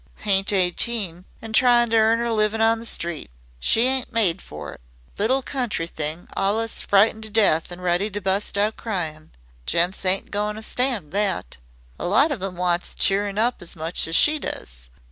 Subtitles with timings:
[0.25, 3.29] "Ain't eighteen, an' tryin' to earn 'er livin' on the street.
[3.59, 4.81] She ain't made for it.
[5.19, 9.29] Little country thing, allus frightened to death an' ready to bust out cryin'.
[9.67, 11.57] Gents ain't goin' to stand that.
[11.99, 14.89] A lot of 'em wants cheerin' up as much as she does.